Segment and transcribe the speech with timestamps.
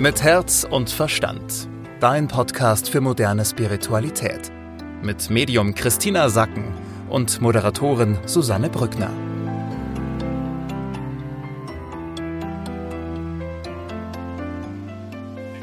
[0.00, 1.68] Mit Herz und Verstand.
[1.98, 4.52] Dein Podcast für moderne Spiritualität.
[5.02, 6.72] Mit Medium Christina Sacken
[7.10, 9.10] und Moderatorin Susanne Brückner.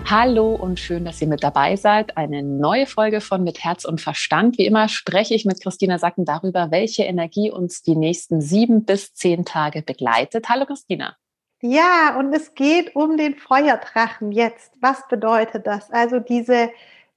[0.04, 2.18] Hallo und schön, dass ihr mit dabei seid.
[2.18, 4.58] Eine neue Folge von Mit Herz und Verstand.
[4.58, 9.14] Wie immer spreche ich mit Christina Sacken darüber, welche Energie uns die nächsten sieben bis
[9.14, 10.50] zehn Tage begleitet.
[10.50, 11.16] Hallo Christina.
[11.68, 14.72] Ja, und es geht um den Feuerdrachen jetzt.
[14.82, 15.90] Was bedeutet das?
[15.90, 16.70] Also diese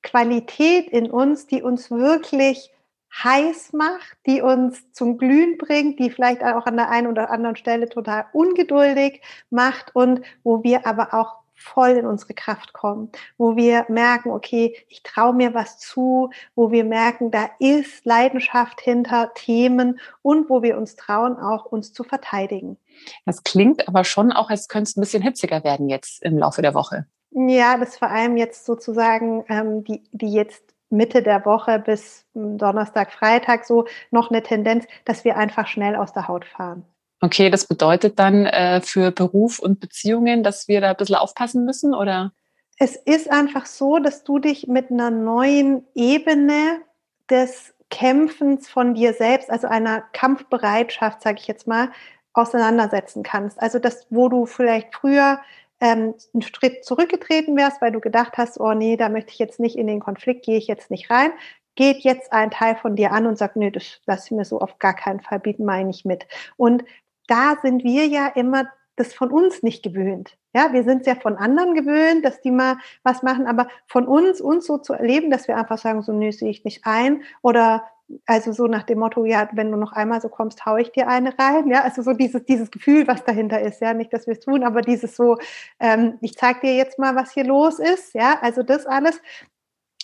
[0.03, 2.73] Qualität in uns, die uns wirklich
[3.13, 7.57] heiß macht, die uns zum Glühen bringt, die vielleicht auch an der einen oder anderen
[7.57, 13.57] Stelle total ungeduldig macht und wo wir aber auch voll in unsere Kraft kommen, wo
[13.57, 19.33] wir merken, okay, ich traue mir was zu, wo wir merken, da ist Leidenschaft hinter
[19.35, 22.79] Themen und wo wir uns trauen, auch uns zu verteidigen.
[23.27, 26.63] Das klingt aber schon auch, als könnte es ein bisschen hitziger werden jetzt im Laufe
[26.63, 27.07] der Woche.
[27.31, 32.59] Ja, das vor allem jetzt sozusagen ähm, die, die jetzt Mitte der Woche bis hm,
[32.59, 36.85] Donnerstag, Freitag so noch eine Tendenz, dass wir einfach schnell aus der Haut fahren.
[37.21, 41.65] Okay, das bedeutet dann äh, für Beruf und Beziehungen, dass wir da ein bisschen aufpassen
[41.65, 42.33] müssen, oder?
[42.79, 46.81] Es ist einfach so, dass du dich mit einer neuen Ebene
[47.29, 51.91] des Kämpfens von dir selbst, also einer Kampfbereitschaft, sage ich jetzt mal,
[52.35, 53.61] auseinandersetzen kannst.
[53.61, 55.41] Also das, wo du vielleicht früher
[55.81, 59.59] ähm, einen Schritt zurückgetreten wärst, weil du gedacht hast, oh nee, da möchte ich jetzt
[59.59, 61.33] nicht in den Konflikt, gehe ich jetzt nicht rein,
[61.75, 64.61] geht jetzt ein Teil von dir an und sagt, nee, das lass ich mir so
[64.61, 66.27] auf gar keinen Fall bieten, meine ich mit.
[66.57, 66.85] Und
[67.29, 70.37] da sind wir ja immer das von uns nicht gewöhnt.
[70.55, 74.09] Ja, wir sind es ja von anderen gewöhnt, dass die mal was machen, aber von
[74.09, 77.23] uns, uns so zu erleben, dass wir einfach sagen, so, nö, sehe ich nicht ein
[77.43, 77.85] oder
[78.27, 81.09] also so nach dem Motto, ja, wenn du noch einmal so kommst, haue ich dir
[81.09, 81.69] eine rein.
[81.69, 83.81] Ja, also so dieses, dieses Gefühl, was dahinter ist.
[83.81, 85.37] Ja, nicht, dass wir es tun, aber dieses so,
[85.79, 88.15] ähm, ich zeig dir jetzt mal, was hier los ist.
[88.15, 89.21] Ja, also das alles,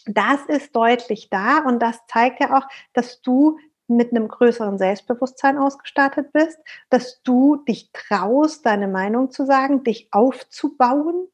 [0.07, 5.59] das ist deutlich da und das zeigt ja auch, dass du mit einem größeren Selbstbewusstsein
[5.59, 6.59] ausgestattet bist,
[6.91, 11.29] dass du dich traust, deine Meinung zu sagen, dich aufzubauen.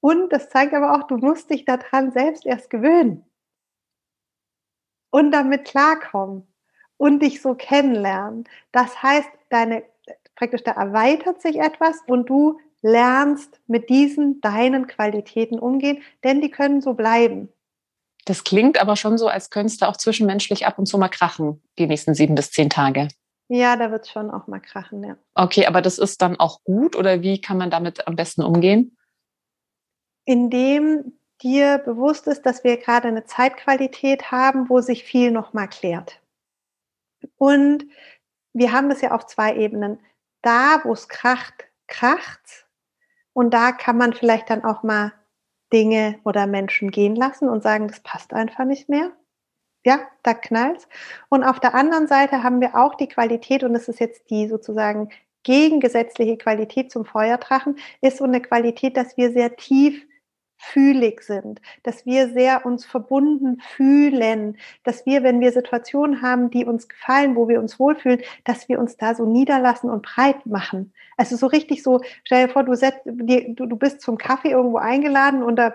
[0.00, 3.24] Und das zeigt aber auch, du musst dich daran selbst erst gewöhnen
[5.10, 6.48] und damit klarkommen
[6.96, 8.48] und dich so kennenlernen.
[8.72, 9.84] Das heißt, deine,
[10.34, 16.50] praktisch da erweitert sich etwas und du lernst mit diesen deinen Qualitäten umgehen, denn die
[16.50, 17.48] können so bleiben.
[18.24, 21.62] Das klingt aber schon so, als könntest du auch zwischenmenschlich ab und zu mal krachen,
[21.78, 23.08] die nächsten sieben bis zehn Tage.
[23.48, 25.16] Ja, da wird es schon auch mal krachen, ja.
[25.34, 28.96] Okay, aber das ist dann auch gut oder wie kann man damit am besten umgehen?
[30.24, 36.20] Indem dir bewusst ist, dass wir gerade eine Zeitqualität haben, wo sich viel nochmal klärt.
[37.36, 37.84] Und
[38.52, 39.98] wir haben das ja auf zwei Ebenen.
[40.42, 42.66] Da, wo es kracht, kracht.
[43.32, 45.12] Und da kann man vielleicht dann auch mal
[45.72, 49.12] Dinge oder Menschen gehen lassen und sagen, das passt einfach nicht mehr.
[49.84, 50.88] Ja, da knallt's.
[51.28, 54.46] Und auf der anderen Seite haben wir auch die Qualität, und das ist jetzt die
[54.48, 55.08] sozusagen
[55.42, 60.06] gegengesetzliche Qualität zum Feuerdrachen, ist so eine Qualität, dass wir sehr tief
[60.62, 66.64] fühlig sind, dass wir sehr uns verbunden fühlen, dass wir, wenn wir Situationen haben, die
[66.64, 70.92] uns gefallen, wo wir uns wohlfühlen, dass wir uns da so niederlassen und breit machen.
[71.16, 74.78] Also so richtig so, stell dir vor, du, setzt, du, du bist zum Kaffee irgendwo
[74.78, 75.74] eingeladen und da,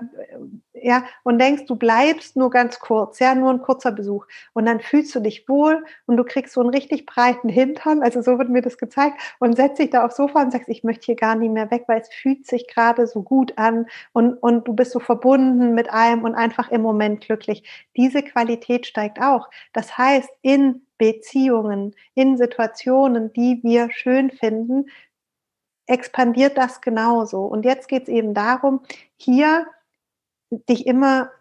[0.88, 4.26] ja, und denkst, du bleibst nur ganz kurz, ja, nur ein kurzer Besuch.
[4.54, 8.22] Und dann fühlst du dich wohl und du kriegst so einen richtig breiten Hintern, also
[8.22, 11.08] so wird mir das gezeigt, und setzt dich da aufs Sofa und sagst, ich möchte
[11.08, 14.66] hier gar nicht mehr weg, weil es fühlt sich gerade so gut an und, und
[14.66, 17.64] du bist so verbunden mit allem und einfach im Moment glücklich.
[17.98, 19.50] Diese Qualität steigt auch.
[19.74, 24.86] Das heißt, in Beziehungen, in Situationen, die wir schön finden,
[25.86, 27.44] expandiert das genauso.
[27.44, 28.80] Und jetzt geht es eben darum,
[29.18, 29.68] hier
[30.52, 31.32] dich immer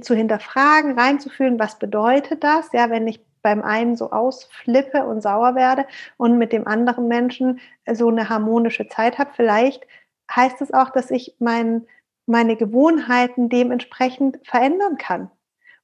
[0.00, 5.54] zu hinterfragen, reinzufühlen, was bedeutet das, ja, wenn ich beim einen so ausflippe und sauer
[5.54, 7.60] werde und mit dem anderen Menschen
[7.92, 9.30] so eine harmonische Zeit habe.
[9.34, 9.86] Vielleicht
[10.34, 11.86] heißt es auch, dass ich mein,
[12.26, 15.30] meine Gewohnheiten dementsprechend verändern kann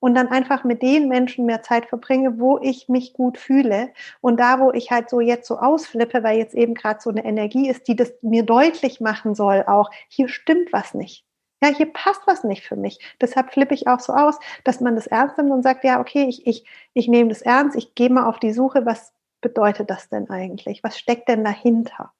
[0.01, 4.41] und dann einfach mit den Menschen mehr Zeit verbringe, wo ich mich gut fühle und
[4.41, 7.69] da, wo ich halt so jetzt so ausflippe, weil jetzt eben gerade so eine Energie
[7.69, 11.27] ist, die das mir deutlich machen soll, auch hier stimmt was nicht.
[11.63, 12.99] Ja, hier passt was nicht für mich.
[13.21, 16.25] Deshalb flippe ich auch so aus, dass man das ernst nimmt und sagt, ja, okay,
[16.29, 16.65] ich, ich,
[16.95, 20.83] ich nehme das ernst, ich gehe mal auf die Suche, was bedeutet das denn eigentlich?
[20.83, 22.13] Was steckt denn dahinter?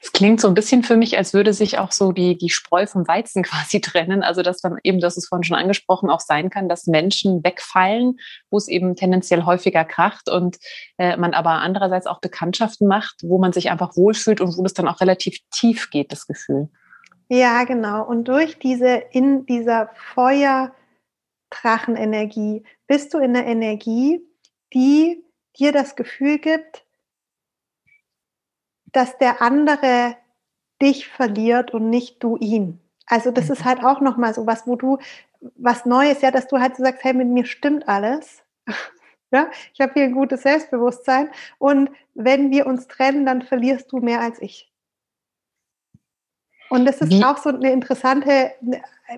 [0.00, 2.86] Es klingt so ein bisschen für mich, als würde sich auch so die, die Spreu
[2.86, 4.22] vom Weizen quasi trennen.
[4.22, 8.18] Also, dass dann eben, das ist vorhin schon angesprochen, auch sein kann, dass Menschen wegfallen,
[8.50, 10.58] wo es eben tendenziell häufiger kracht und
[10.98, 14.74] äh, man aber andererseits auch Bekanntschaften macht, wo man sich einfach wohlfühlt und wo das
[14.74, 16.68] dann auch relativ tief geht, das Gefühl.
[17.28, 18.04] Ja, genau.
[18.04, 24.20] Und durch diese, in dieser Feuerdrachenenergie bist du in der Energie,
[24.72, 25.24] die
[25.58, 26.84] dir das Gefühl gibt,
[28.92, 30.16] dass der andere
[30.80, 32.80] dich verliert und nicht du ihn.
[33.06, 33.64] Also das ist mhm.
[33.64, 34.98] halt auch nochmal so was, wo du
[35.56, 38.42] was Neues, ja, dass du halt so sagst, hey, mit mir stimmt alles.
[39.30, 43.98] ja, ich habe hier ein gutes Selbstbewusstsein und wenn wir uns trennen, dann verlierst du
[43.98, 44.72] mehr als ich.
[46.74, 47.24] Und das ist Wie?
[47.24, 48.50] auch so eine interessante,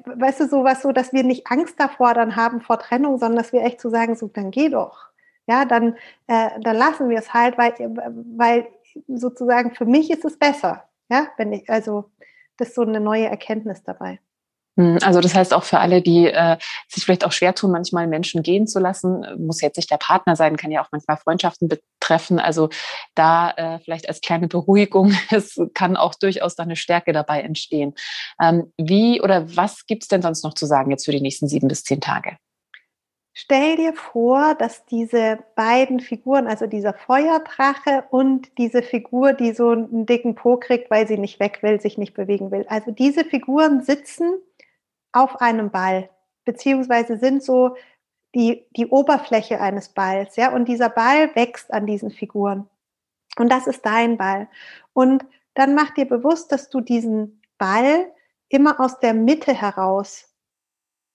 [0.05, 3.55] weißt du, sowas so, dass wir nicht Angst davor dann haben vor Trennung, sondern dass
[3.55, 5.06] wir echt so sagen, so, dann geh doch.
[5.47, 7.73] Ja, dann, äh, dann lassen wir es halt, weil,
[8.37, 8.67] weil
[9.08, 10.85] sozusagen für mich ist es besser.
[11.08, 12.11] Ja, wenn ich, also
[12.58, 14.20] das ist so eine neue Erkenntnis dabei.
[14.76, 16.58] Hm, also das heißt auch für alle, die äh,
[16.88, 20.37] sich vielleicht auch schwer tun, manchmal Menschen gehen zu lassen, muss jetzt nicht der Partner
[20.37, 22.38] sein, kann ja auch manchmal Freundschaften betreffen.
[22.38, 22.69] Also
[23.14, 27.94] da äh, vielleicht als kleine Beruhigung, es kann auch durchaus da eine Stärke dabei entstehen.
[28.40, 31.69] Ähm, wie oder was gibt's denn sonst noch zu sagen jetzt für die nächsten sieben
[31.69, 32.37] bis zehn Tage?
[33.38, 39.72] Stell dir vor, dass diese beiden Figuren, also dieser Feuerdrache und diese Figur, die so
[39.72, 42.64] einen dicken Po kriegt, weil sie nicht weg will, sich nicht bewegen will.
[42.70, 44.40] Also diese Figuren sitzen
[45.17, 46.11] auf einem Ball,
[46.45, 47.77] beziehungsweise sind so
[48.35, 52.69] die, die Oberfläche eines Balls, ja, und dieser Ball wächst an diesen Figuren.
[53.39, 54.49] Und das ist dein Ball.
[54.93, 55.25] Und
[55.55, 58.13] dann mach dir bewusst, dass du diesen Ball
[58.49, 60.33] immer aus der Mitte heraus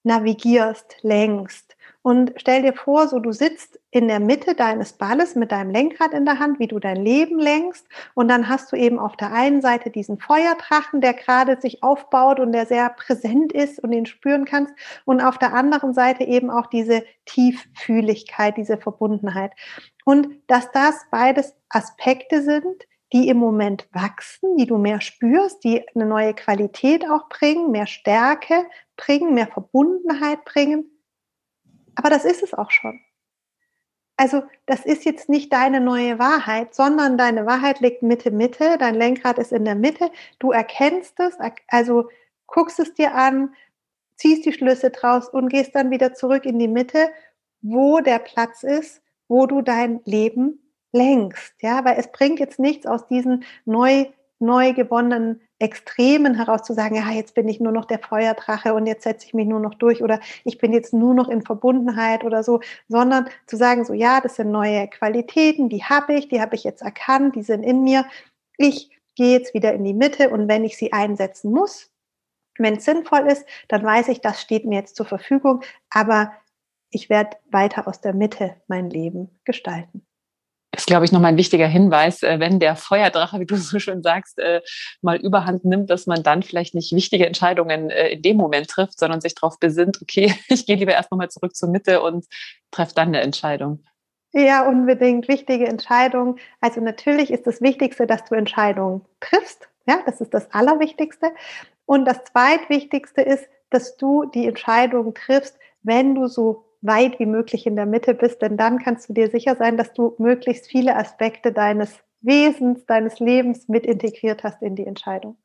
[0.03, 1.77] navigierst, lenkst.
[2.03, 6.13] Und stell dir vor, so du sitzt in der Mitte deines Balles mit deinem Lenkrad
[6.13, 7.85] in der Hand, wie du dein Leben lenkst.
[8.15, 12.39] Und dann hast du eben auf der einen Seite diesen Feuerdrachen, der gerade sich aufbaut
[12.39, 14.73] und der sehr präsent ist und den spüren kannst.
[15.05, 19.51] Und auf der anderen Seite eben auch diese Tieffühligkeit, diese Verbundenheit.
[20.03, 25.85] Und dass das beides Aspekte sind, die im Moment wachsen, die du mehr spürst, die
[25.93, 28.65] eine neue Qualität auch bringen, mehr Stärke
[28.95, 30.90] bringen, mehr Verbundenheit bringen
[31.95, 32.99] aber das ist es auch schon.
[34.17, 38.93] Also das ist jetzt nicht deine neue Wahrheit, sondern deine Wahrheit liegt Mitte, Mitte, dein
[38.95, 42.09] Lenkrad ist in der Mitte, du erkennst es, also
[42.45, 43.55] guckst es dir an,
[44.15, 47.09] ziehst die Schlüsse draus und gehst dann wieder zurück in die Mitte,
[47.61, 50.59] wo der Platz ist, wo du dein Leben
[50.91, 54.05] lenkst, ja, weil es bringt jetzt nichts aus diesen neu,
[54.39, 58.87] neu gewonnenen Extremen heraus zu sagen, ja, jetzt bin ich nur noch der Feuerdrache und
[58.87, 62.23] jetzt setze ich mich nur noch durch oder ich bin jetzt nur noch in Verbundenheit
[62.23, 66.41] oder so, sondern zu sagen, so ja, das sind neue Qualitäten, die habe ich, die
[66.41, 68.05] habe ich jetzt erkannt, die sind in mir.
[68.57, 71.91] Ich gehe jetzt wieder in die Mitte und wenn ich sie einsetzen muss,
[72.57, 76.33] wenn es sinnvoll ist, dann weiß ich, das steht mir jetzt zur Verfügung, aber
[76.89, 80.05] ich werde weiter aus der Mitte mein Leben gestalten
[80.75, 84.01] ist, glaube ich, nochmal ein wichtiger Hinweis, äh, wenn der Feuerdrache, wie du so schön
[84.01, 84.61] sagst, äh,
[85.01, 88.99] mal überhand nimmt, dass man dann vielleicht nicht wichtige Entscheidungen äh, in dem Moment trifft,
[88.99, 92.25] sondern sich darauf besinnt, okay, ich gehe lieber erst nochmal zurück zur Mitte und
[92.71, 93.83] treffe dann eine Entscheidung.
[94.33, 96.39] Ja, unbedingt wichtige Entscheidungen.
[96.61, 99.67] Also natürlich ist das Wichtigste, dass du Entscheidungen triffst.
[99.85, 101.31] Ja, das ist das Allerwichtigste.
[101.85, 107.65] Und das Zweitwichtigste ist, dass du die Entscheidungen triffst, wenn du so weit wie möglich
[107.65, 110.95] in der Mitte bist, denn dann kannst du dir sicher sein, dass du möglichst viele
[110.95, 115.37] Aspekte deines Wesens, deines Lebens mit integriert hast in die Entscheidung.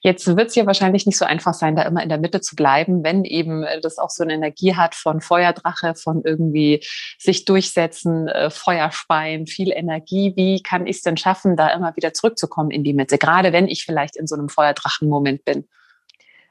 [0.00, 2.54] Jetzt wird es ja wahrscheinlich nicht so einfach sein, da immer in der Mitte zu
[2.54, 6.84] bleiben, wenn eben äh, das auch so eine Energie hat von Feuerdrache, von irgendwie
[7.18, 10.32] sich durchsetzen, äh, Feuerspeien, viel Energie.
[10.36, 13.66] Wie kann ich es denn schaffen, da immer wieder zurückzukommen in die Mitte, gerade wenn
[13.66, 15.66] ich vielleicht in so einem Feuerdrachen-Moment bin?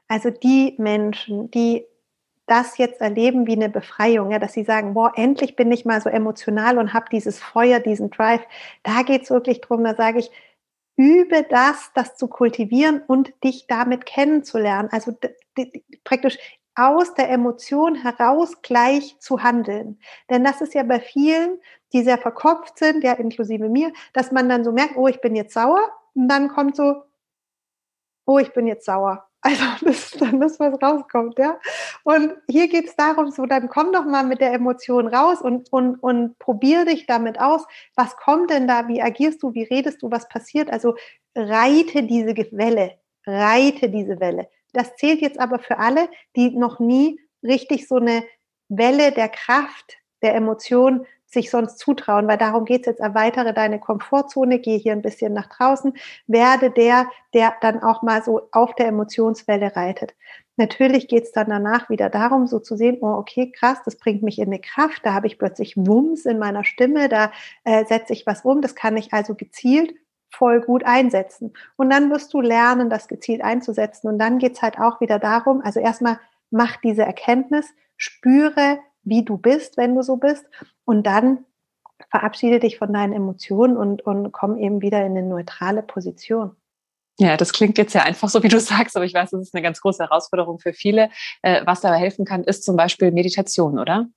[0.06, 1.86] Also die Menschen, die
[2.46, 6.00] das jetzt erleben wie eine Befreiung, ja, dass sie sagen, boah, endlich bin ich mal
[6.00, 8.42] so emotional und habe dieses Feuer, diesen Drive.
[8.82, 10.30] Da geht es wirklich drum, da sage ich,
[10.96, 14.88] übe das, das zu kultivieren und dich damit kennenzulernen.
[14.92, 15.12] Also
[16.04, 16.38] praktisch
[16.76, 20.00] aus der Emotion heraus gleich zu handeln.
[20.28, 21.60] Denn das ist ja bei vielen,
[21.92, 25.36] die sehr verkopft sind, ja inklusive mir, dass man dann so merkt, oh, ich bin
[25.36, 25.80] jetzt sauer
[26.14, 27.04] und dann kommt so,
[28.26, 29.28] oh, ich bin jetzt sauer.
[29.44, 31.60] Also das ist dann das, was rauskommt, ja.
[32.02, 35.70] Und hier geht es darum, so dann komm doch mal mit der Emotion raus und,
[35.70, 37.64] und, und probier dich damit aus.
[37.94, 38.88] Was kommt denn da?
[38.88, 39.52] Wie agierst du?
[39.52, 40.10] Wie redest du?
[40.10, 40.70] Was passiert?
[40.70, 40.96] Also
[41.36, 44.48] reite diese Welle, reite diese Welle.
[44.72, 48.24] Das zählt jetzt aber für alle, die noch nie richtig so eine
[48.68, 53.78] Welle der Kraft, der Emotion sich sonst zutrauen, weil darum geht es jetzt, erweitere deine
[53.78, 55.94] Komfortzone, gehe hier ein bisschen nach draußen,
[56.26, 60.14] werde der, der dann auch mal so auf der Emotionswelle reitet.
[60.56, 64.22] Natürlich geht es dann danach wieder darum, so zu sehen, oh, okay, krass, das bringt
[64.22, 67.32] mich in eine Kraft, da habe ich plötzlich Wumms in meiner Stimme, da
[67.64, 69.94] äh, setze ich was um, das kann ich also gezielt
[70.30, 71.52] voll gut einsetzen.
[71.76, 74.08] Und dann wirst du lernen, das gezielt einzusetzen.
[74.08, 76.18] Und dann geht's halt auch wieder darum, also erstmal
[76.50, 80.44] mach diese Erkenntnis, spüre, wie du bist, wenn du so bist.
[80.84, 81.44] Und dann
[82.10, 86.56] verabschiede dich von deinen Emotionen und, und komm eben wieder in eine neutrale Position.
[87.18, 89.54] Ja, das klingt jetzt ja einfach so, wie du sagst, aber ich weiß, das ist
[89.54, 91.10] eine ganz große Herausforderung für viele.
[91.42, 94.08] Äh, was dabei helfen kann, ist zum Beispiel Meditation, oder?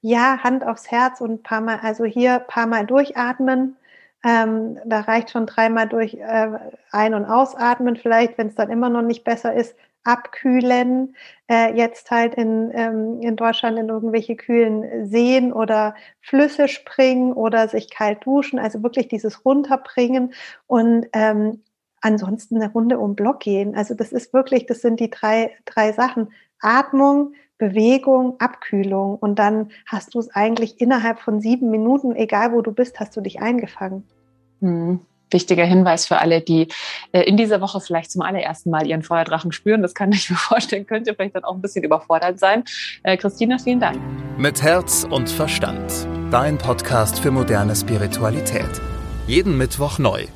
[0.00, 3.76] Ja, Hand aufs Herz und ein paar Mal, also hier paar Mal durchatmen.
[4.24, 6.50] Ähm, da reicht schon dreimal durch äh,
[6.90, 11.16] ein- und ausatmen, vielleicht, wenn es dann immer noch nicht besser ist, abkühlen.
[11.48, 17.68] Äh, jetzt halt in, ähm, in Deutschland in irgendwelche kühlen Seen oder Flüsse springen oder
[17.68, 20.32] sich kalt duschen, also wirklich dieses Runterbringen
[20.66, 21.62] und ähm,
[22.00, 23.74] ansonsten eine Runde um Block gehen.
[23.74, 26.28] Also das ist wirklich, das sind die drei, drei Sachen.
[26.60, 29.16] Atmung, Bewegung, Abkühlung.
[29.16, 33.16] Und dann hast du es eigentlich innerhalb von sieben Minuten, egal wo du bist, hast
[33.16, 34.04] du dich eingefangen.
[34.60, 35.00] Hm.
[35.30, 36.68] Wichtiger Hinweis für alle, die
[37.12, 39.82] äh, in dieser Woche vielleicht zum allerersten Mal ihren Feuerdrachen spüren.
[39.82, 42.64] Das kann ich mir vorstellen, könnte vielleicht dann auch ein bisschen überfordert sein.
[43.02, 43.98] Äh, Christina, vielen Dank.
[44.36, 46.06] Mit Herz und Verstand.
[46.30, 48.70] Dein Podcast für moderne Spiritualität.
[49.26, 50.26] Jeden Mittwoch neu